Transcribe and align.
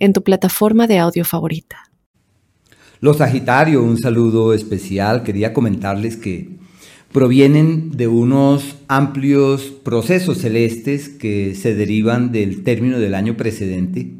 en 0.00 0.12
tu 0.12 0.24
plataforma 0.24 0.88
de 0.88 0.98
audio 0.98 1.24
favorita. 1.24 1.90
Los 3.00 3.18
Sagitario, 3.18 3.82
un 3.82 3.98
saludo 3.98 4.52
especial. 4.52 5.22
Quería 5.22 5.52
comentarles 5.52 6.16
que 6.16 6.58
provienen 7.12 7.92
de 7.92 8.08
unos 8.08 8.76
amplios 8.88 9.72
procesos 9.82 10.38
celestes 10.38 11.08
que 11.08 11.54
se 11.54 11.74
derivan 11.74 12.32
del 12.32 12.62
término 12.62 12.98
del 12.98 13.14
año 13.14 13.36
precedente, 13.36 14.12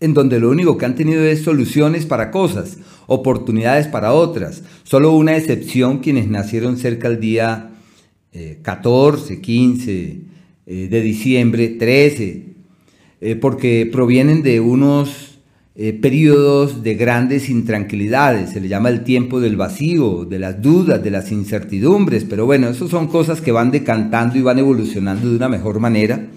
en 0.00 0.14
donde 0.14 0.40
lo 0.40 0.50
único 0.50 0.76
que 0.76 0.84
han 0.84 0.94
tenido 0.94 1.22
es 1.24 1.42
soluciones 1.42 2.06
para 2.06 2.30
cosas, 2.30 2.78
oportunidades 3.06 3.88
para 3.88 4.12
otras. 4.12 4.62
Solo 4.82 5.12
una 5.12 5.36
excepción 5.36 5.98
quienes 5.98 6.28
nacieron 6.28 6.76
cerca 6.76 7.08
del 7.08 7.20
día 7.20 7.70
14, 8.62 9.34
eh, 9.34 9.40
15 9.40 10.20
eh, 10.66 10.88
de 10.90 11.00
diciembre, 11.00 11.68
13, 11.68 12.53
eh, 13.20 13.36
porque 13.36 13.88
provienen 13.90 14.42
de 14.42 14.60
unos 14.60 15.34
eh, 15.76 15.92
periodos 15.92 16.84
de 16.84 16.94
grandes 16.94 17.48
intranquilidades, 17.48 18.50
se 18.50 18.60
le 18.60 18.68
llama 18.68 18.90
el 18.90 19.02
tiempo 19.02 19.40
del 19.40 19.56
vacío, 19.56 20.24
de 20.24 20.38
las 20.38 20.62
dudas, 20.62 21.02
de 21.02 21.10
las 21.10 21.32
incertidumbres, 21.32 22.24
pero 22.24 22.46
bueno, 22.46 22.68
eso 22.68 22.86
son 22.86 23.08
cosas 23.08 23.40
que 23.40 23.50
van 23.50 23.72
decantando 23.72 24.38
y 24.38 24.42
van 24.42 24.60
evolucionando 24.60 25.28
de 25.28 25.34
una 25.34 25.48
mejor 25.48 25.80
manera. 25.80 26.28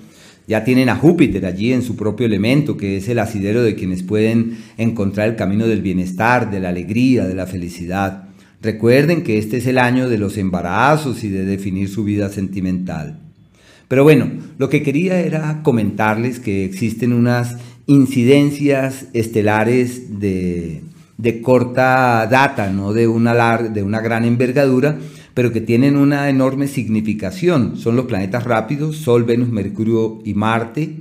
Ya 0.48 0.64
tienen 0.64 0.90
a 0.90 0.96
Júpiter 0.96 1.46
allí 1.46 1.72
en 1.72 1.84
su 1.84 1.96
propio 1.96 2.26
elemento, 2.26 2.78
que 2.78 2.98
es 2.98 3.10
el 3.10 3.20
asidero 3.20 3.62
de 3.62 3.76
quienes 3.76 4.02
pueden 4.02 4.58
encontrar 4.78 5.28
el 5.28 5.36
camino 5.36 5.68
del 5.68 5.84
bienestar, 5.84 6.50
de 6.50 6.60
la 6.60 6.70
alegría, 6.70 7.28
de 7.28 7.36
la 7.36 7.46
felicidad. 7.46 8.30
Recuerden 8.62 9.24
que 9.24 9.38
este 9.38 9.58
es 9.58 9.68
el 9.68 9.78
año 9.78 10.10
de 10.10 10.18
los 10.18 10.38
embarazos 10.38 11.24
y 11.24 11.30
de 11.30 11.46
definir 11.46 11.90
su 11.90 12.04
vida 12.04 12.30
sentimental. 12.30 13.27
Pero 13.88 14.04
bueno, 14.04 14.30
lo 14.58 14.70
que 14.70 14.84
quería 14.84 15.20
era 15.20 15.62
comentarles 15.64 16.40
que 16.40 16.66
existen 16.66 17.14
unas 17.14 17.58
incidencias 17.86 19.08
estelares 19.14 20.20
de, 20.20 20.84
corta 21.42 22.28
data, 22.30 22.70
no 22.70 22.92
de 22.92 23.08
una, 23.08 23.58
de 23.58 23.84
una 23.84 24.02
gran 24.02 24.26
envergadura, 24.26 24.98
pero 25.34 25.54
que 25.54 25.62
tienen 25.62 25.96
una 25.96 26.30
enorme 26.30 26.68
significación. 26.68 27.78
Son 27.78 27.96
los 27.96 28.08
planetas 28.08 28.44
rápidos, 28.44 28.98
Sol, 28.98 29.24
Venus, 29.24 29.50
Mercurio 29.50 30.20
y 30.26 30.34
Marte, 30.34 30.98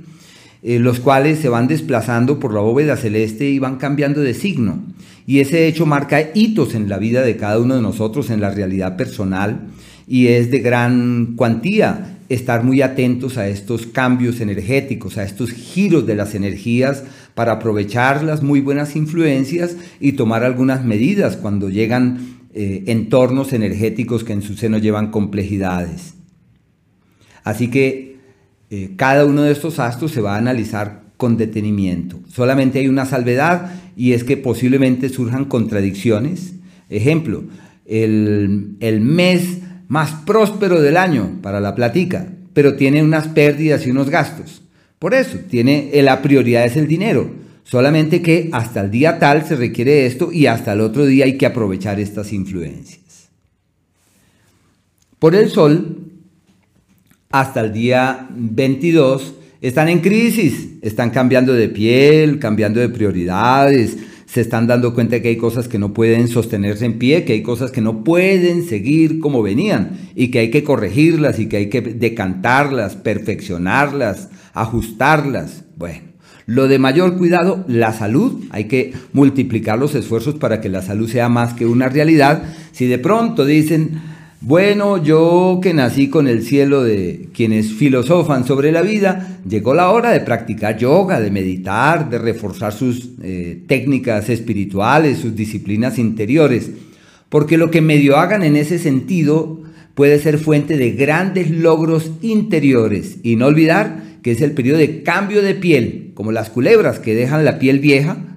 eh, 0.63 0.79
los 0.79 1.01
cuales 1.01 1.39
se 1.39 1.49
van 1.49 1.67
desplazando 1.67 2.39
por 2.39 2.53
la 2.53 2.61
bóveda 2.61 2.95
celeste 2.95 3.49
y 3.49 3.59
van 3.59 3.75
cambiando 3.75 4.21
de 4.21 4.33
signo. 4.33 4.79
Y 5.25 5.39
ese 5.39 5.67
hecho 5.67 5.85
marca 5.85 6.29
hitos 6.33 6.73
en 6.73 6.87
la 6.87 6.99
vida 6.99 7.21
de 7.21 7.35
cada 7.35 7.59
uno 7.59 7.75
de 7.75 7.81
nosotros, 7.81 8.29
en 8.29 8.39
la 8.39 8.49
realidad 8.49 8.95
personal, 8.95 9.67
y 10.07 10.27
es 10.27 10.51
de 10.51 10.59
gran 10.59 11.33
cuantía 11.35 12.16
estar 12.29 12.63
muy 12.63 12.81
atentos 12.81 13.37
a 13.37 13.47
estos 13.47 13.85
cambios 13.85 14.41
energéticos, 14.41 15.17
a 15.17 15.23
estos 15.23 15.51
giros 15.51 16.05
de 16.05 16.15
las 16.15 16.35
energías 16.35 17.03
para 17.33 17.53
aprovechar 17.53 18.23
las 18.23 18.43
muy 18.43 18.61
buenas 18.61 18.95
influencias 18.95 19.75
y 19.99 20.13
tomar 20.13 20.43
algunas 20.43 20.83
medidas 20.83 21.37
cuando 21.37 21.69
llegan 21.69 22.37
eh, 22.53 22.83
entornos 22.87 23.53
energéticos 23.53 24.23
que 24.23 24.33
en 24.33 24.41
su 24.41 24.55
seno 24.55 24.77
llevan 24.77 25.11
complejidades. 25.11 26.15
Así 27.43 27.69
que 27.69 28.17
eh, 28.69 28.91
cada 28.97 29.25
uno 29.25 29.43
de 29.43 29.51
estos 29.51 29.79
astros 29.79 30.11
se 30.11 30.21
va 30.21 30.35
a 30.35 30.39
analizar 30.39 31.03
con 31.15 31.37
detenimiento. 31.37 32.19
Solamente 32.27 32.79
hay 32.79 32.87
una 32.87 33.05
salvedad 33.05 33.71
y 33.95 34.13
es 34.13 34.23
que 34.23 34.35
posiblemente 34.35 35.09
surjan 35.09 35.45
contradicciones. 35.45 36.55
Ejemplo, 36.89 37.43
el, 37.85 38.75
el 38.79 39.01
mes 39.01 39.59
más 39.87 40.11
próspero 40.25 40.81
del 40.81 40.97
año 40.97 41.39
para 41.41 41.59
la 41.59 41.75
platica, 41.75 42.27
pero 42.53 42.75
tiene 42.75 43.03
unas 43.03 43.27
pérdidas 43.27 43.85
y 43.85 43.91
unos 43.91 44.09
gastos. 44.09 44.61
Por 44.99 45.13
eso, 45.13 45.37
tiene 45.49 45.91
eh, 45.93 46.01
la 46.01 46.21
prioridad 46.21 46.65
es 46.65 46.75
el 46.75 46.87
dinero. 46.87 47.29
Solamente 47.63 48.21
que 48.21 48.49
hasta 48.53 48.81
el 48.81 48.91
día 48.91 49.19
tal 49.19 49.45
se 49.45 49.55
requiere 49.55 50.05
esto 50.05 50.31
y 50.31 50.47
hasta 50.47 50.73
el 50.73 50.81
otro 50.81 51.05
día 51.05 51.25
hay 51.25 51.37
que 51.37 51.45
aprovechar 51.45 51.99
estas 51.99 52.31
influencias. 52.31 53.29
Por 55.19 55.35
el 55.35 55.49
sol, 55.49 55.97
hasta 57.29 57.61
el 57.61 57.73
día 57.73 58.27
22, 58.31 59.33
están 59.61 59.89
en 59.89 59.99
crisis, 59.99 60.69
están 60.81 61.09
cambiando 61.09 61.53
de 61.53 61.67
piel, 61.67 62.39
cambiando 62.39 62.79
de 62.79 62.89
prioridades, 62.89 63.97
se 64.37 64.41
están 64.41 64.67
dando 64.67 64.93
cuenta 64.93 65.19
que 65.19 65.29
hay 65.29 65.37
cosas 65.37 65.67
que 65.67 65.79
no 65.79 65.95
pueden 65.95 66.27
sostenerse 66.27 66.85
en 66.85 66.99
pie, 66.99 67.23
que 67.23 67.33
hay 67.33 67.41
cosas 67.41 67.71
que 67.71 67.81
no 67.81 68.03
pueden 68.03 68.61
seguir 68.61 69.19
como 69.19 69.41
venían 69.41 69.97
y 70.13 70.27
que 70.27 70.37
hay 70.37 70.51
que 70.51 70.63
corregirlas 70.63 71.39
y 71.39 71.47
que 71.47 71.57
hay 71.57 71.69
que 71.69 71.81
decantarlas, 71.81 72.95
perfeccionarlas, 72.95 74.29
ajustarlas. 74.53 75.63
Bueno, 75.75 76.01
lo 76.45 76.67
de 76.67 76.77
mayor 76.77 77.17
cuidado, 77.17 77.65
la 77.67 77.93
salud, 77.93 78.43
hay 78.51 78.65
que 78.65 78.93
multiplicar 79.11 79.79
los 79.79 79.95
esfuerzos 79.95 80.35
para 80.35 80.61
que 80.61 80.69
la 80.69 80.83
salud 80.83 81.09
sea 81.09 81.29
más 81.29 81.55
que 81.55 81.65
una 81.65 81.89
realidad. 81.89 82.43
Si 82.73 82.85
de 82.85 82.99
pronto 82.99 83.43
dicen, 83.43 83.99
bueno, 84.39 85.03
yo 85.03 85.59
que 85.63 85.73
nací 85.73 86.09
con 86.09 86.27
el 86.27 86.43
cielo 86.43 86.83
de 86.83 87.29
quienes 87.33 87.73
filosofan 87.73 88.45
sobre 88.45 88.71
la 88.71 88.83
vida, 88.83 89.39
llegó 89.49 89.73
la 89.73 89.89
hora 89.89 90.11
de 90.11 90.19
practicar 90.19 90.77
yoga, 90.77 91.19
de 91.19 91.31
meditar, 91.31 92.09
de 92.09 92.19
reforzar 92.19 92.71
sus 92.71 93.09
eh, 93.23 93.63
técnicas 93.67 94.29
espirituales, 94.29 95.17
sus 95.17 95.35
disciplinas 95.35 95.97
interiores, 95.97 96.69
porque 97.29 97.57
lo 97.57 97.71
que 97.71 97.81
medio 97.81 98.17
hagan 98.17 98.43
en 98.43 98.55
ese 98.55 98.77
sentido 98.77 99.61
puede 99.95 100.19
ser 100.19 100.37
fuente 100.37 100.77
de 100.77 100.91
grandes 100.91 101.49
logros 101.49 102.11
interiores. 102.21 103.17
Y 103.23 103.37
no 103.37 103.47
olvidar 103.47 104.03
que 104.21 104.31
es 104.31 104.41
el 104.41 104.51
periodo 104.51 104.77
de 104.77 105.01
cambio 105.01 105.41
de 105.41 105.55
piel, 105.55 106.11
como 106.13 106.31
las 106.31 106.51
culebras 106.51 106.99
que 106.99 107.15
dejan 107.15 107.43
la 107.43 107.57
piel 107.57 107.79
vieja 107.79 108.36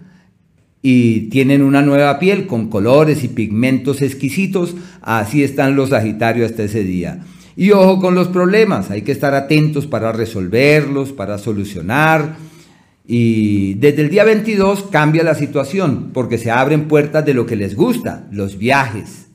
y 0.83 1.29
tienen 1.29 1.63
una 1.63 1.83
nueva 1.83 2.19
piel 2.19 2.47
con 2.47 2.69
colores 2.69 3.23
y 3.25 3.29
pigmentos 3.29 4.01
exquisitos, 4.03 4.75
así 5.03 5.43
están 5.43 5.77
los 5.77 5.91
Sagitarios 5.91 6.51
hasta 6.51 6.65
ese 6.65 6.85
día. 6.85 7.21
Y 7.57 7.73
ojo 7.73 8.01
con 8.01 8.15
los 8.15 8.29
problemas, 8.29 8.91
hay 8.91 9.03
que 9.03 9.13
estar 9.13 9.35
atentos 9.35 9.87
para 9.87 10.13
resolverlos, 10.13 11.13
para 11.13 11.37
solucionar. 11.37 12.37
Y 13.07 13.75
desde 13.75 14.03
el 14.03 14.11
día 14.11 14.25
22 14.25 14.85
cambia 14.85 15.23
la 15.23 15.35
situación 15.35 16.11
porque 16.15 16.39
se 16.39 16.51
abren 16.51 16.89
puertas 16.89 17.27
de 17.27 17.35
lo 17.35 17.45
que 17.45 17.57
les 17.57 17.75
gusta, 17.75 18.29
los 18.31 18.57
viajes, 18.57 19.30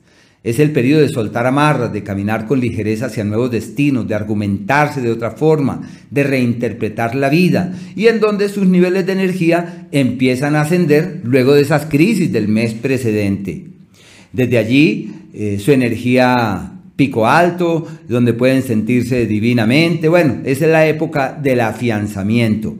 es 0.46 0.60
el 0.60 0.70
periodo 0.70 1.02
de 1.02 1.08
soltar 1.08 1.44
amarras, 1.44 1.92
de 1.92 2.04
caminar 2.04 2.46
con 2.46 2.60
ligereza 2.60 3.06
hacia 3.06 3.24
nuevos 3.24 3.50
destinos, 3.50 4.06
de 4.06 4.14
argumentarse 4.14 5.00
de 5.00 5.10
otra 5.10 5.32
forma, 5.32 5.82
de 6.08 6.22
reinterpretar 6.22 7.16
la 7.16 7.28
vida 7.28 7.74
y 7.96 8.06
en 8.06 8.20
donde 8.20 8.48
sus 8.48 8.64
niveles 8.64 9.06
de 9.06 9.12
energía 9.12 9.88
empiezan 9.90 10.54
a 10.54 10.60
ascender 10.60 11.22
luego 11.24 11.52
de 11.52 11.62
esas 11.62 11.86
crisis 11.86 12.32
del 12.32 12.46
mes 12.46 12.74
precedente. 12.74 13.64
Desde 14.32 14.58
allí, 14.58 15.10
eh, 15.34 15.58
su 15.58 15.72
energía 15.72 16.74
pico 16.94 17.26
alto, 17.26 17.84
donde 18.08 18.32
pueden 18.32 18.62
sentirse 18.62 19.26
divinamente. 19.26 20.08
Bueno, 20.08 20.36
esa 20.44 20.66
es 20.66 20.70
la 20.70 20.86
época 20.86 21.36
del 21.42 21.58
afianzamiento 21.58 22.76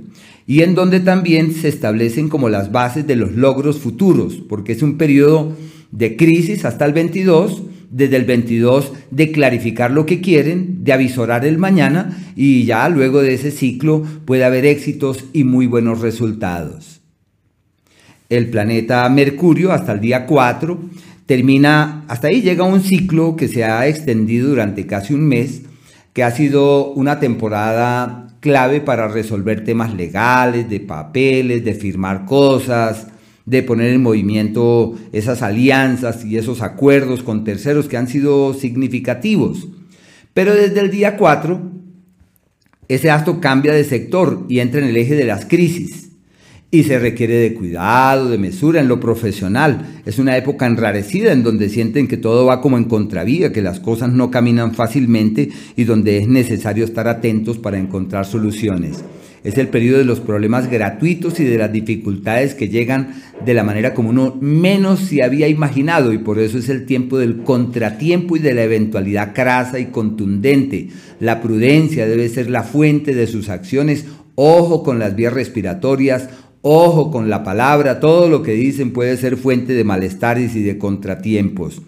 y 0.46 0.62
en 0.62 0.76
donde 0.76 1.00
también 1.00 1.52
se 1.52 1.66
establecen 1.66 2.28
como 2.28 2.48
las 2.48 2.70
bases 2.70 3.08
de 3.08 3.16
los 3.16 3.32
logros 3.32 3.80
futuros, 3.80 4.36
porque 4.48 4.70
es 4.70 4.82
un 4.82 4.98
periodo 4.98 5.56
de 5.96 6.16
crisis 6.16 6.64
hasta 6.66 6.84
el 6.84 6.92
22, 6.92 7.62
desde 7.90 8.16
el 8.16 8.24
22 8.24 8.92
de 9.10 9.32
clarificar 9.32 9.90
lo 9.90 10.04
que 10.04 10.20
quieren, 10.20 10.84
de 10.84 10.92
avisorar 10.92 11.46
el 11.46 11.56
mañana 11.56 12.16
y 12.36 12.64
ya 12.64 12.88
luego 12.90 13.22
de 13.22 13.34
ese 13.34 13.50
ciclo 13.50 14.02
puede 14.26 14.44
haber 14.44 14.66
éxitos 14.66 15.24
y 15.32 15.44
muy 15.44 15.66
buenos 15.66 16.00
resultados. 16.00 17.00
El 18.28 18.50
planeta 18.50 19.08
Mercurio 19.08 19.72
hasta 19.72 19.92
el 19.92 20.00
día 20.00 20.26
4 20.26 20.78
termina, 21.24 22.04
hasta 22.08 22.28
ahí 22.28 22.42
llega 22.42 22.64
un 22.64 22.82
ciclo 22.82 23.34
que 23.36 23.48
se 23.48 23.64
ha 23.64 23.86
extendido 23.86 24.50
durante 24.50 24.86
casi 24.86 25.14
un 25.14 25.26
mes, 25.26 25.62
que 26.12 26.24
ha 26.24 26.30
sido 26.30 26.92
una 26.92 27.20
temporada 27.20 28.36
clave 28.40 28.80
para 28.80 29.08
resolver 29.08 29.64
temas 29.64 29.94
legales, 29.94 30.68
de 30.68 30.80
papeles, 30.80 31.64
de 31.64 31.74
firmar 31.74 32.26
cosas, 32.26 33.06
de 33.46 33.62
poner 33.62 33.92
en 33.92 34.02
movimiento 34.02 34.94
esas 35.12 35.40
alianzas 35.40 36.24
y 36.24 36.36
esos 36.36 36.62
acuerdos 36.62 37.22
con 37.22 37.44
terceros 37.44 37.88
que 37.88 37.96
han 37.96 38.08
sido 38.08 38.52
significativos. 38.54 39.68
Pero 40.34 40.54
desde 40.54 40.80
el 40.80 40.90
día 40.90 41.16
4, 41.16 41.72
ese 42.88 43.10
astro 43.10 43.40
cambia 43.40 43.72
de 43.72 43.84
sector 43.84 44.44
y 44.48 44.58
entra 44.58 44.80
en 44.80 44.88
el 44.88 44.96
eje 44.96 45.14
de 45.14 45.24
las 45.24 45.46
crisis. 45.46 46.02
y 46.68 46.82
se 46.82 46.98
requiere 46.98 47.36
de 47.36 47.54
cuidado, 47.54 48.28
de 48.28 48.38
mesura 48.38 48.80
en 48.80 48.88
lo 48.88 48.98
profesional. 48.98 50.02
Es 50.04 50.18
una 50.18 50.36
época 50.36 50.66
enrarecida 50.66 51.32
en 51.32 51.44
donde 51.44 51.68
sienten 51.68 52.08
que 52.08 52.16
todo 52.16 52.44
va 52.44 52.60
como 52.60 52.76
en 52.76 52.84
contravía, 52.84 53.52
que 53.52 53.62
las 53.62 53.78
cosas 53.78 54.10
no 54.10 54.32
caminan 54.32 54.74
fácilmente 54.74 55.48
y 55.76 55.84
donde 55.84 56.18
es 56.18 56.28
necesario 56.28 56.84
estar 56.84 57.06
atentos 57.06 57.56
para 57.58 57.78
encontrar 57.78 58.26
soluciones. 58.26 59.04
Es 59.46 59.56
el 59.58 59.68
periodo 59.68 59.98
de 59.98 60.04
los 60.04 60.20
problemas 60.20 60.68
gratuitos 60.68 61.38
y 61.38 61.44
de 61.44 61.56
las 61.56 61.72
dificultades 61.72 62.54
que 62.54 62.68
llegan 62.68 63.14
de 63.44 63.54
la 63.54 63.62
manera 63.62 63.94
como 63.94 64.10
uno 64.10 64.36
menos 64.40 65.00
se 65.00 65.22
había 65.22 65.46
imaginado 65.46 66.12
y 66.12 66.18
por 66.18 66.40
eso 66.40 66.58
es 66.58 66.68
el 66.68 66.84
tiempo 66.84 67.16
del 67.16 67.44
contratiempo 67.44 68.36
y 68.36 68.40
de 68.40 68.54
la 68.54 68.64
eventualidad 68.64 69.32
crasa 69.34 69.78
y 69.78 69.86
contundente. 69.86 70.88
La 71.20 71.40
prudencia 71.40 72.06
debe 72.08 72.28
ser 72.28 72.50
la 72.50 72.64
fuente 72.64 73.14
de 73.14 73.28
sus 73.28 73.48
acciones. 73.48 74.04
Ojo 74.34 74.82
con 74.82 74.98
las 74.98 75.14
vías 75.14 75.32
respiratorias, 75.32 76.28
Ojo 76.68 77.12
con 77.12 77.30
la 77.30 77.44
palabra, 77.44 78.00
todo 78.00 78.28
lo 78.28 78.42
que 78.42 78.50
dicen 78.54 78.92
puede 78.92 79.16
ser 79.16 79.36
fuente 79.36 79.72
de 79.72 79.84
malestares 79.84 80.56
y 80.56 80.64
de 80.64 80.78
contratiempos. 80.78 81.80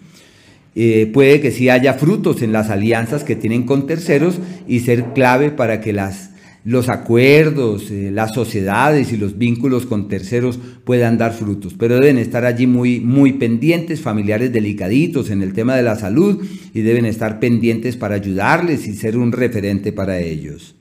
Eh, 0.73 1.09
puede 1.13 1.41
que 1.41 1.51
sí 1.51 1.67
haya 1.67 1.95
frutos 1.95 2.41
en 2.41 2.53
las 2.53 2.69
alianzas 2.69 3.25
que 3.25 3.35
tienen 3.35 3.63
con 3.63 3.87
terceros 3.87 4.39
y 4.69 4.79
ser 4.79 5.07
clave 5.13 5.51
para 5.51 5.81
que 5.81 5.91
las, 5.91 6.29
los 6.65 6.89
acuerdos, 6.89 7.89
eh, 7.89 8.11
las 8.11 8.33
sociedades 8.33 9.13
y 9.13 9.17
los 9.17 9.37
vínculos 9.37 9.85
con 9.85 10.07
terceros 10.07 10.59
puedan 10.83 11.17
dar 11.17 11.33
frutos. 11.33 11.73
Pero 11.77 11.95
deben 11.95 12.17
estar 12.17 12.45
allí 12.45 12.67
muy, 12.67 12.99
muy 12.99 13.33
pendientes, 13.33 14.01
familiares 14.01 14.51
delicaditos 14.51 15.29
en 15.29 15.41
el 15.41 15.53
tema 15.53 15.75
de 15.75 15.83
la 15.83 15.95
salud 15.95 16.43
y 16.73 16.81
deben 16.81 17.05
estar 17.05 17.39
pendientes 17.39 17.95
para 17.95 18.15
ayudarles 18.15 18.87
y 18.87 18.93
ser 18.93 19.17
un 19.17 19.31
referente 19.31 19.93
para 19.93 20.19
ellos. 20.19 20.75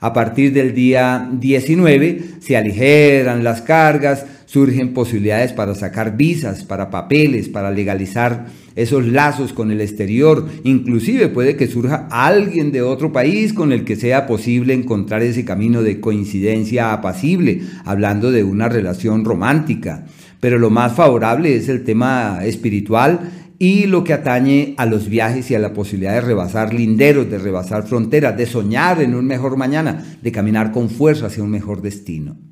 A 0.00 0.12
partir 0.12 0.52
del 0.52 0.74
día 0.74 1.28
19 1.32 2.22
se 2.40 2.56
aligeran 2.56 3.42
las 3.42 3.62
cargas, 3.62 4.24
surgen 4.48 4.94
posibilidades 4.94 5.52
para 5.52 5.74
sacar 5.74 6.16
visas, 6.16 6.64
para 6.64 6.88
papeles, 6.88 7.50
para 7.50 7.70
legalizar 7.70 8.46
esos 8.76 9.06
lazos 9.06 9.52
con 9.52 9.70
el 9.70 9.82
exterior. 9.82 10.48
Inclusive 10.64 11.28
puede 11.28 11.54
que 11.54 11.66
surja 11.66 12.08
alguien 12.10 12.72
de 12.72 12.80
otro 12.80 13.12
país 13.12 13.52
con 13.52 13.72
el 13.72 13.84
que 13.84 13.96
sea 13.96 14.26
posible 14.26 14.72
encontrar 14.72 15.22
ese 15.22 15.44
camino 15.44 15.82
de 15.82 16.00
coincidencia 16.00 16.94
apacible, 16.94 17.60
hablando 17.84 18.30
de 18.30 18.42
una 18.42 18.70
relación 18.70 19.26
romántica. 19.26 20.06
Pero 20.40 20.58
lo 20.58 20.70
más 20.70 20.94
favorable 20.94 21.54
es 21.54 21.68
el 21.68 21.84
tema 21.84 22.40
espiritual 22.42 23.30
y 23.58 23.84
lo 23.84 24.02
que 24.02 24.14
atañe 24.14 24.74
a 24.78 24.86
los 24.86 25.10
viajes 25.10 25.50
y 25.50 25.56
a 25.56 25.58
la 25.58 25.74
posibilidad 25.74 26.14
de 26.14 26.22
rebasar 26.22 26.72
linderos, 26.72 27.30
de 27.30 27.38
rebasar 27.38 27.86
fronteras, 27.86 28.34
de 28.38 28.46
soñar 28.46 29.02
en 29.02 29.14
un 29.14 29.26
mejor 29.26 29.58
mañana, 29.58 30.16
de 30.22 30.32
caminar 30.32 30.72
con 30.72 30.88
fuerza 30.88 31.26
hacia 31.26 31.42
un 31.42 31.50
mejor 31.50 31.82
destino. 31.82 32.47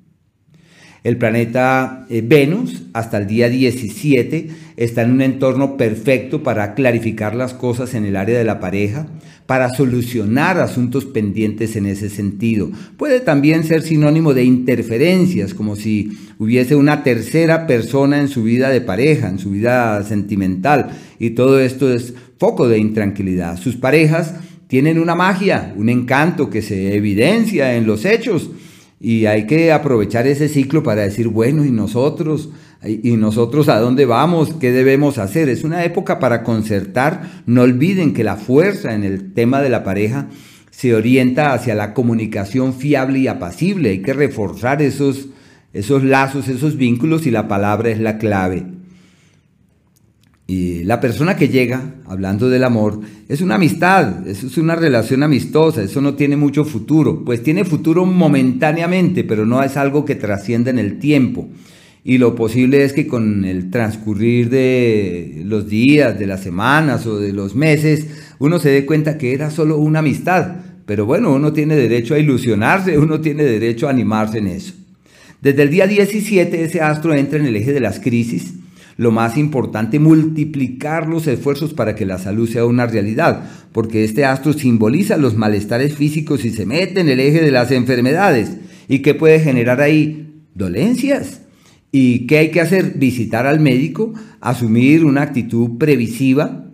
El 1.07 1.19
planeta 1.19 2.05
eh, 2.11 2.21
Venus, 2.21 2.83
hasta 2.93 3.19
el 3.19 3.29
día 3.29 3.49
17, 3.49 4.49
está 4.77 5.03
en 5.03 5.13
un 5.13 5.21
entorno 5.21 5.77
perfecto 5.77 6.43
para 6.43 6.75
clarificar 6.75 7.37
las 7.37 7.55
cosas 7.55 7.95
en 7.95 8.07
el 8.07 8.17
área 8.17 8.37
de 8.37 8.45
la 8.45 8.59
pareja, 8.59 9.07
para 9.47 9.73
solucionar 9.73 10.59
asuntos 10.59 11.05
pendientes 11.05 11.77
en 11.77 11.87
ese 11.87 12.11
sentido. 12.11 12.73
Puede 12.97 13.21
también 13.21 13.63
ser 13.63 13.83
sinónimo 13.83 14.35
de 14.35 14.43
interferencias, 14.43 15.55
como 15.55 15.77
si 15.77 16.11
hubiese 16.41 16.75
una 16.75 17.05
tercera 17.05 17.69
persona 17.69 18.21
en 18.21 18.27
su 18.27 18.43
vida 18.43 18.71
de 18.71 18.81
pareja, 18.81 19.29
en 19.29 19.39
su 19.39 19.53
vida 19.53 20.03
sentimental, 20.03 20.91
y 21.21 21.31
todo 21.31 21.61
esto 21.61 21.95
es 21.95 22.15
foco 22.37 22.67
de 22.67 22.79
intranquilidad. 22.79 23.59
Sus 23.59 23.77
parejas 23.77 24.35
tienen 24.67 24.99
una 24.99 25.15
magia, 25.15 25.73
un 25.77 25.89
encanto 25.89 26.51
que 26.51 26.63
se 26.63 26.97
evidencia 26.97 27.77
en 27.77 27.87
los 27.87 28.05
hechos 28.05 28.51
y 28.99 29.27
hay 29.27 29.47
que 29.47 29.73
aprovechar 29.73 30.27
ese 30.27 30.49
ciclo 30.49 30.83
para 30.83 31.03
decir, 31.03 31.29
bueno, 31.29 31.65
¿y 31.65 31.71
nosotros? 31.71 32.51
¿Y 32.83 33.17
nosotros 33.17 33.69
a 33.69 33.79
dónde 33.79 34.07
vamos? 34.07 34.55
¿Qué 34.55 34.73
debemos 34.73 35.19
hacer? 35.19 35.49
Es 35.49 35.65
una 35.65 35.85
época 35.85 36.19
para 36.19 36.43
concertar. 36.43 37.43
No 37.47 37.63
olviden 37.63 38.15
que 38.15 38.25
la 38.25 38.37
fuerza 38.37 38.95
en 38.95 39.05
el 39.05 39.35
tema 39.35 39.61
de 39.61 39.69
la 39.69 39.85
pareja 39.85 40.29
se 40.71 40.95
orienta 40.95 41.53
hacia 41.53 41.75
la 41.75 41.95
comunicación 41.95 42.75
fiable 42.75 43.19
y 43.19 43.29
apacible. 43.29 43.91
Hay 43.91 44.03
que 44.03 44.13
reforzar 44.13 44.81
esos, 44.83 45.29
esos 45.73 46.03
lazos, 46.03 46.49
esos 46.49 46.77
vínculos 46.77 47.27
y 47.27 47.31
la 47.31 47.49
palabra 47.49 47.91
es 47.91 48.01
la 48.01 48.19
clave. 48.19 48.76
Y 50.49 50.85
la 50.85 51.01
persona 51.01 51.37
que 51.37 51.49
llega, 51.49 51.97
hablando 52.05 52.49
del 52.49 52.63
amor, 52.63 53.01
es 53.29 53.41
una 53.41 53.57
amistad, 53.57 54.27
es 54.29 54.57
una 54.57 54.77
relación 54.77 55.25
amistosa, 55.25 55.83
eso 55.83 56.01
no 56.01 56.15
tiene 56.15 56.37
mucho 56.37 56.65
futuro. 56.65 57.25
Pues 57.25 57.43
tiene 57.43 57.65
futuro 57.65 58.07
momentáneamente, 58.07 59.25
pero 59.25 59.45
no 59.45 59.63
es 59.65 59.77
algo 59.77 60.05
que 60.05 60.15
trascienda 60.15 60.71
en 60.71 60.79
el 60.79 61.01
tiempo. 61.01 61.49
Y 62.05 62.19
lo 62.19 62.37
posible 62.37 62.85
es 62.85 62.93
que 62.93 63.09
con 63.09 63.45
el 63.45 63.71
transcurrir 63.73 64.49
de 64.49 65.43
los 65.45 65.69
días, 65.69 66.17
de 66.17 66.29
las 66.29 66.45
semanas 66.45 67.05
o 67.07 67.19
de 67.19 67.33
los 67.33 67.57
meses, 67.57 68.07
uno 68.39 68.61
se 68.61 68.71
dé 68.71 68.87
cuenta 68.87 69.19
que 69.19 69.35
era 69.35 69.51
solo 69.51 69.79
una 69.79 69.99
amistad. 69.99 70.59
Pero 70.87 71.07
bueno, 71.07 71.35
uno 71.35 71.53
tiene 71.53 71.75
derecho 71.75 72.15
a 72.15 72.21
ilusionarse, 72.21 72.97
uno 73.01 73.21
tiene 73.21 73.43
derecho 73.43 73.89
a 73.89 73.91
animarse 73.91 74.39
en 74.39 74.47
eso. 74.47 74.75
Desde 75.41 75.63
el 75.63 75.71
día 75.71 75.89
17 75.89 76.63
ese 76.63 76.81
astro 76.81 77.13
entra 77.13 77.41
en 77.41 77.47
el 77.47 77.57
eje 77.57 77.73
de 77.73 77.81
las 77.81 77.99
crisis 77.99 78.55
lo 78.97 79.11
más 79.11 79.37
importante, 79.37 79.99
multiplicar 79.99 81.09
los 81.09 81.27
esfuerzos 81.27 81.75
para 81.75 81.95
que 81.95 82.07
la 82.07 82.19
salud 82.19 82.49
sea 82.49 82.65
una 82.65 82.87
realidad, 82.87 83.45
porque 83.73 84.05
este 84.05 84.25
astro 84.25 84.53
simboliza 84.53 85.17
los 85.17 85.37
malestares 85.37 85.95
físicos 85.95 86.45
y 86.45 86.51
se 86.51 86.67
mete 86.67 87.01
en 87.01 87.09
el 87.09 87.21
eje 87.21 87.43
de 87.43 87.51
las 87.51 87.71
enfermedades. 87.71 88.57
¿Y 88.89 89.01
qué 89.01 89.15
puede 89.15 89.41
generar 89.41 89.81
ahí? 89.81 90.45
Dolencias. 90.55 91.43
¿Y 91.93 92.27
qué 92.27 92.39
hay 92.39 92.51
que 92.51 92.61
hacer? 92.61 92.95
Visitar 92.97 93.47
al 93.47 93.61
médico, 93.61 94.15
asumir 94.41 95.05
una 95.05 95.23
actitud 95.23 95.79
previsiva, 95.79 96.67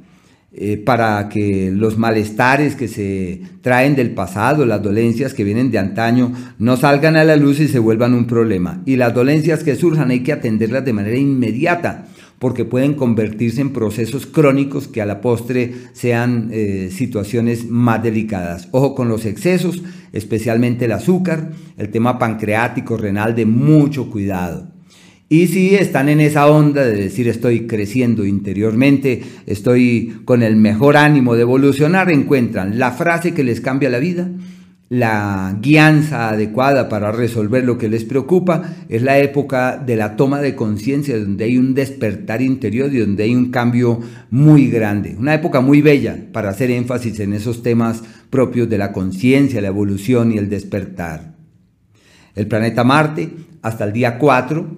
eh, 0.54 0.76
para 0.76 1.30
que 1.30 1.70
los 1.72 1.96
malestares 1.96 2.76
que 2.76 2.86
se 2.86 3.40
traen 3.62 3.96
del 3.96 4.10
pasado, 4.10 4.66
las 4.66 4.82
dolencias 4.82 5.32
que 5.32 5.44
vienen 5.44 5.70
de 5.70 5.78
antaño, 5.78 6.30
no 6.58 6.76
salgan 6.76 7.16
a 7.16 7.24
la 7.24 7.36
luz 7.36 7.58
y 7.58 7.68
se 7.68 7.78
vuelvan 7.78 8.12
un 8.12 8.26
problema. 8.26 8.82
Y 8.84 8.96
las 8.96 9.14
dolencias 9.14 9.64
que 9.64 9.76
surjan 9.76 10.10
hay 10.10 10.20
que 10.20 10.32
atenderlas 10.32 10.84
de 10.84 10.92
manera 10.92 11.16
inmediata 11.16 12.06
porque 12.42 12.64
pueden 12.64 12.94
convertirse 12.94 13.60
en 13.60 13.72
procesos 13.72 14.26
crónicos 14.26 14.88
que 14.88 15.00
a 15.00 15.06
la 15.06 15.20
postre 15.20 15.74
sean 15.92 16.48
eh, 16.50 16.88
situaciones 16.90 17.68
más 17.68 18.02
delicadas. 18.02 18.68
Ojo 18.72 18.96
con 18.96 19.08
los 19.08 19.26
excesos, 19.26 19.80
especialmente 20.12 20.86
el 20.86 20.90
azúcar, 20.90 21.52
el 21.78 21.90
tema 21.90 22.18
pancreático, 22.18 22.96
renal, 22.96 23.36
de 23.36 23.46
mucho 23.46 24.10
cuidado. 24.10 24.66
Y 25.28 25.46
si 25.46 25.76
están 25.76 26.08
en 26.08 26.18
esa 26.18 26.48
onda 26.48 26.84
de 26.84 26.96
decir 26.96 27.28
estoy 27.28 27.68
creciendo 27.68 28.24
interiormente, 28.24 29.22
estoy 29.46 30.22
con 30.24 30.42
el 30.42 30.56
mejor 30.56 30.96
ánimo 30.96 31.36
de 31.36 31.42
evolucionar, 31.42 32.10
encuentran 32.10 32.76
la 32.76 32.90
frase 32.90 33.34
que 33.34 33.44
les 33.44 33.60
cambia 33.60 33.88
la 33.88 34.00
vida, 34.00 34.28
la 34.92 35.56
guianza 35.58 36.28
adecuada 36.28 36.90
para 36.90 37.12
resolver 37.12 37.64
lo 37.64 37.78
que 37.78 37.88
les 37.88 38.04
preocupa, 38.04 38.74
es 38.90 39.00
la 39.00 39.18
época 39.18 39.78
de 39.78 39.96
la 39.96 40.16
toma 40.16 40.42
de 40.42 40.54
conciencia, 40.54 41.18
donde 41.18 41.44
hay 41.44 41.56
un 41.56 41.72
despertar 41.72 42.42
interior 42.42 42.92
y 42.92 42.98
donde 42.98 43.22
hay 43.22 43.34
un 43.34 43.50
cambio 43.50 44.00
muy 44.28 44.68
grande. 44.68 45.16
Una 45.18 45.32
época 45.32 45.62
muy 45.62 45.80
bella 45.80 46.18
para 46.30 46.50
hacer 46.50 46.70
énfasis 46.70 47.20
en 47.20 47.32
esos 47.32 47.62
temas 47.62 48.02
propios 48.28 48.68
de 48.68 48.76
la 48.76 48.92
conciencia, 48.92 49.62
la 49.62 49.68
evolución 49.68 50.30
y 50.30 50.36
el 50.36 50.50
despertar. 50.50 51.36
El 52.34 52.46
planeta 52.46 52.84
Marte, 52.84 53.30
hasta 53.62 53.84
el 53.84 53.94
día 53.94 54.18
4, 54.18 54.76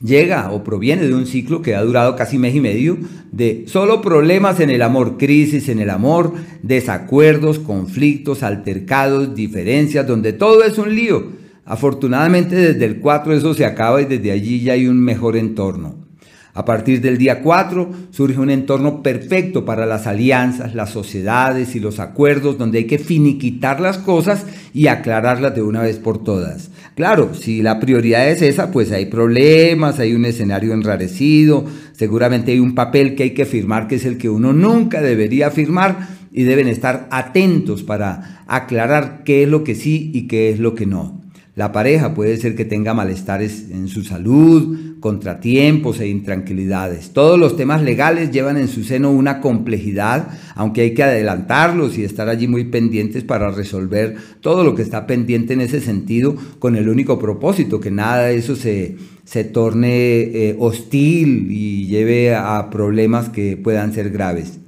llega 0.00 0.50
o 0.52 0.62
proviene 0.62 1.06
de 1.06 1.14
un 1.14 1.26
ciclo 1.26 1.62
que 1.62 1.74
ha 1.74 1.82
durado 1.82 2.16
casi 2.16 2.38
mes 2.38 2.54
y 2.54 2.60
medio 2.60 2.98
de 3.32 3.64
solo 3.66 4.00
problemas 4.00 4.60
en 4.60 4.70
el 4.70 4.82
amor, 4.82 5.16
crisis 5.18 5.68
en 5.68 5.80
el 5.80 5.90
amor, 5.90 6.32
desacuerdos, 6.62 7.58
conflictos, 7.58 8.42
altercados, 8.42 9.34
diferencias, 9.34 10.06
donde 10.06 10.32
todo 10.32 10.62
es 10.64 10.78
un 10.78 10.94
lío. 10.94 11.32
Afortunadamente 11.64 12.56
desde 12.56 12.84
el 12.86 13.00
4 13.00 13.34
eso 13.34 13.54
se 13.54 13.66
acaba 13.66 14.00
y 14.00 14.06
desde 14.06 14.30
allí 14.30 14.60
ya 14.60 14.72
hay 14.72 14.86
un 14.86 15.00
mejor 15.00 15.36
entorno. 15.36 16.07
A 16.58 16.64
partir 16.64 17.00
del 17.00 17.18
día 17.18 17.40
4 17.40 17.88
surge 18.10 18.40
un 18.40 18.50
entorno 18.50 19.00
perfecto 19.00 19.64
para 19.64 19.86
las 19.86 20.08
alianzas, 20.08 20.74
las 20.74 20.90
sociedades 20.90 21.76
y 21.76 21.78
los 21.78 22.00
acuerdos 22.00 22.58
donde 22.58 22.78
hay 22.78 22.84
que 22.86 22.98
finiquitar 22.98 23.78
las 23.78 23.98
cosas 23.98 24.44
y 24.74 24.88
aclararlas 24.88 25.54
de 25.54 25.62
una 25.62 25.82
vez 25.82 26.00
por 26.00 26.24
todas. 26.24 26.72
Claro, 26.96 27.32
si 27.32 27.62
la 27.62 27.78
prioridad 27.78 28.28
es 28.28 28.42
esa, 28.42 28.72
pues 28.72 28.90
hay 28.90 29.06
problemas, 29.06 30.00
hay 30.00 30.14
un 30.14 30.24
escenario 30.24 30.74
enrarecido, 30.74 31.64
seguramente 31.92 32.50
hay 32.50 32.58
un 32.58 32.74
papel 32.74 33.14
que 33.14 33.22
hay 33.22 33.34
que 33.34 33.46
firmar 33.46 33.86
que 33.86 33.94
es 33.94 34.04
el 34.04 34.18
que 34.18 34.28
uno 34.28 34.52
nunca 34.52 35.00
debería 35.00 35.52
firmar 35.52 36.08
y 36.32 36.42
deben 36.42 36.66
estar 36.66 37.06
atentos 37.12 37.84
para 37.84 38.42
aclarar 38.48 39.22
qué 39.24 39.44
es 39.44 39.48
lo 39.48 39.62
que 39.62 39.76
sí 39.76 40.10
y 40.12 40.26
qué 40.26 40.50
es 40.50 40.58
lo 40.58 40.74
que 40.74 40.86
no. 40.86 41.17
La 41.58 41.72
pareja, 41.72 42.14
puede 42.14 42.36
ser 42.36 42.54
que 42.54 42.64
tenga 42.64 42.94
malestares 42.94 43.64
en 43.72 43.88
su 43.88 44.04
salud, 44.04 44.94
contratiempos 45.00 45.98
e 45.98 46.06
intranquilidades. 46.06 47.10
Todos 47.10 47.36
los 47.36 47.56
temas 47.56 47.82
legales 47.82 48.30
llevan 48.30 48.56
en 48.58 48.68
su 48.68 48.84
seno 48.84 49.10
una 49.10 49.40
complejidad, 49.40 50.28
aunque 50.54 50.82
hay 50.82 50.94
que 50.94 51.02
adelantarlos 51.02 51.98
y 51.98 52.04
estar 52.04 52.28
allí 52.28 52.46
muy 52.46 52.66
pendientes 52.66 53.24
para 53.24 53.50
resolver 53.50 54.14
todo 54.40 54.62
lo 54.62 54.76
que 54.76 54.82
está 54.82 55.08
pendiente 55.08 55.54
en 55.54 55.60
ese 55.60 55.80
sentido, 55.80 56.36
con 56.60 56.76
el 56.76 56.88
único 56.88 57.18
propósito, 57.18 57.80
que 57.80 57.90
nada 57.90 58.26
de 58.26 58.36
eso 58.36 58.54
se, 58.54 58.94
se 59.24 59.42
torne 59.42 60.20
eh, 60.20 60.56
hostil 60.60 61.50
y 61.50 61.88
lleve 61.88 62.36
a 62.36 62.70
problemas 62.70 63.30
que 63.30 63.56
puedan 63.56 63.92
ser 63.92 64.10
graves. 64.10 64.60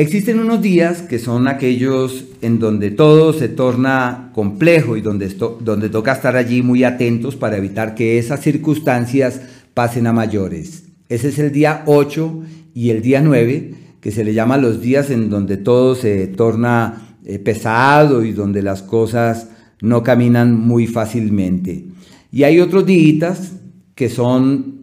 Existen 0.00 0.40
unos 0.40 0.62
días 0.62 1.02
que 1.02 1.18
son 1.18 1.46
aquellos 1.46 2.24
en 2.40 2.58
donde 2.58 2.90
todo 2.90 3.34
se 3.34 3.50
torna 3.50 4.30
complejo 4.32 4.96
y 4.96 5.02
donde, 5.02 5.28
donde 5.60 5.90
toca 5.90 6.12
estar 6.12 6.36
allí 6.36 6.62
muy 6.62 6.84
atentos 6.84 7.36
para 7.36 7.58
evitar 7.58 7.94
que 7.94 8.18
esas 8.18 8.40
circunstancias 8.40 9.42
pasen 9.74 10.06
a 10.06 10.14
mayores. 10.14 10.84
Ese 11.10 11.28
es 11.28 11.38
el 11.38 11.52
día 11.52 11.82
8 11.84 12.40
y 12.72 12.88
el 12.88 13.02
día 13.02 13.20
9, 13.20 13.74
que 14.00 14.10
se 14.10 14.24
le 14.24 14.32
llama 14.32 14.56
los 14.56 14.80
días 14.80 15.10
en 15.10 15.28
donde 15.28 15.58
todo 15.58 15.94
se 15.94 16.28
torna 16.28 17.18
eh, 17.26 17.38
pesado 17.38 18.24
y 18.24 18.32
donde 18.32 18.62
las 18.62 18.80
cosas 18.80 19.48
no 19.82 20.02
caminan 20.02 20.58
muy 20.58 20.86
fácilmente. 20.86 21.84
Y 22.32 22.44
hay 22.44 22.58
otros 22.60 22.86
días 22.86 23.52
que 23.94 24.08
son 24.08 24.79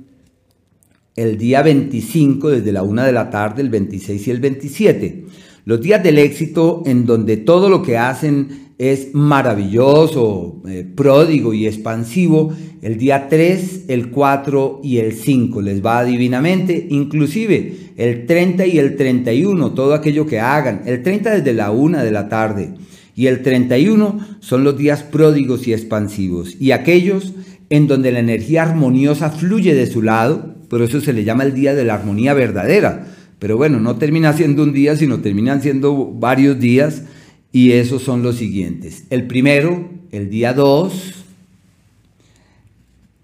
el 1.18 1.38
día 1.38 1.62
25 1.62 2.50
desde 2.50 2.72
la 2.72 2.84
1 2.84 3.04
de 3.04 3.12
la 3.12 3.30
tarde, 3.30 3.62
el 3.62 3.70
26 3.70 4.28
y 4.28 4.32
el 4.32 4.40
27. 4.40 5.26
Los 5.66 5.82
días 5.82 6.02
del 6.02 6.20
éxito 6.20 6.84
en 6.86 7.06
donde 7.06 7.36
todo 7.36 7.70
lo 7.70 7.84
que 7.84 7.98
hacen 7.98 8.68
es 8.78 9.14
maravilloso, 9.14 10.62
eh, 10.68 10.88
pródigo 10.96 11.54
y 11.54 11.66
expansivo. 11.66 12.54
El 12.82 12.98
día 12.98 13.28
3, 13.28 13.86
el 13.88 14.12
4 14.12 14.82
y 14.84 15.00
el 15.00 15.14
5 15.14 15.62
les 15.62 15.84
va 15.84 16.06
divinamente, 16.06 16.88
inclusive 16.90 17.74
el 17.98 18.28
30 18.28 18.68
y 18.68 18.78
el 18.78 18.96
31, 18.96 19.72
todo 19.72 19.96
aquello 19.96 20.28
que 20.28 20.40
hagan. 20.40 20.84
El 20.86 21.02
30 21.02 21.32
desde 21.32 21.54
la 21.54 21.72
1 21.72 22.04
de 22.04 22.12
la 22.12 22.30
tarde 22.30 22.76
y 23.16 23.26
el 23.26 23.42
31 23.42 24.20
son 24.40 24.64
los 24.64 24.78
días 24.78 25.02
pródigos 25.02 25.68
y 25.68 25.74
expansivos 25.74 26.56
y 26.62 26.72
aquellos 26.72 27.34
en 27.70 27.88
donde 27.88 28.12
la 28.12 28.20
energía 28.20 28.62
armoniosa 28.62 29.32
fluye 29.32 29.74
de 29.74 29.88
su 29.88 30.02
lado, 30.02 30.56
por 30.70 30.82
eso 30.82 31.02
se 31.02 31.14
le 31.14 31.24
llama 31.24 31.44
el 31.44 31.54
día 31.54 31.74
de 31.74 31.86
la 31.86 31.96
armonía 31.96 32.34
verdadera. 32.34 33.08
Pero 33.40 33.58
bueno, 33.58 33.80
no 33.80 33.98
termina 33.98 34.34
siendo 34.34 34.64
un 34.64 34.74
día, 34.74 34.96
sino 34.96 35.20
terminan 35.20 35.62
siendo 35.62 36.12
varios 36.12 36.60
días 36.60 37.04
y 37.52 37.72
esos 37.72 38.02
son 38.04 38.24
los 38.24 38.36
siguientes. 38.36 39.06
El 39.10 39.28
primero, 39.28 39.90
el 40.12 40.30
día 40.30 40.54
2, 40.54 41.14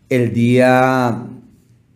el 0.10 0.34
día 0.34 1.24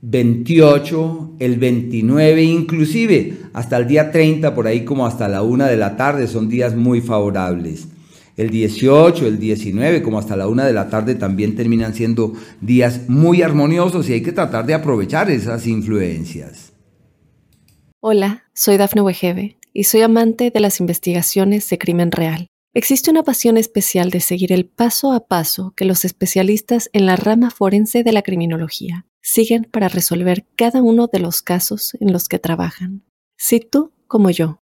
28, 0.02 1.36
el 1.40 1.58
29, 1.58 2.44
inclusive 2.44 3.38
hasta 3.54 3.78
el 3.78 3.88
día 3.88 4.12
30, 4.12 4.56
por 4.56 4.68
ahí 4.68 4.84
como 4.84 5.06
hasta 5.06 5.28
la 5.28 5.44
1 5.44 5.66
de 5.66 5.78
la 5.78 5.96
tarde, 5.96 6.28
son 6.28 6.50
días 6.50 6.76
muy 6.76 7.02
favorables. 7.02 7.88
El 8.38 8.52
18, 8.52 9.26
el 9.26 9.40
19, 9.40 10.04
como 10.04 10.20
hasta 10.20 10.38
la 10.38 10.48
1 10.48 10.64
de 10.64 10.74
la 10.74 10.90
tarde, 10.90 11.16
también 11.16 11.56
terminan 11.56 11.96
siendo 11.96 12.34
días 12.62 13.10
muy 13.10 13.42
armoniosos 13.42 14.08
y 14.08 14.14
hay 14.14 14.22
que 14.22 14.32
tratar 14.32 14.68
de 14.68 14.76
aprovechar 14.76 15.32
esas 15.32 15.66
influencias. 15.66 16.72
Hola, 18.00 18.44
soy 18.54 18.78
Dafne 18.78 19.02
Wegebe 19.02 19.58
y 19.74 19.86
soy 19.86 20.02
amante 20.02 20.52
de 20.52 20.60
las 20.60 20.80
investigaciones 20.80 21.68
de 21.68 21.80
crimen 21.80 22.12
real. 22.12 22.46
Existe 22.76 23.10
una 23.10 23.24
pasión 23.24 23.58
especial 23.58 24.12
de 24.12 24.20
seguir 24.20 24.54
el 24.54 24.68
paso 24.68 25.14
a 25.14 25.26
paso 25.26 25.74
que 25.76 25.86
los 25.86 26.06
especialistas 26.06 26.92
en 26.94 27.08
la 27.08 27.16
rama 27.16 27.50
forense 27.50 28.04
de 28.04 28.12
la 28.12 28.22
criminología 28.22 29.08
siguen 29.20 29.64
para 29.64 29.90
resolver 29.90 30.46
cada 30.56 30.84
uno 30.84 31.08
de 31.12 31.20
los 31.20 31.42
casos 31.42 31.98
en 32.00 32.14
los 32.14 32.30
que 32.30 32.38
trabajan. 32.38 33.04
Si 33.36 33.60
tú, 33.60 33.94
como 34.06 34.30
yo, 34.30 34.62